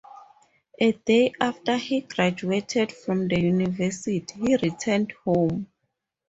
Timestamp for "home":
5.23-5.67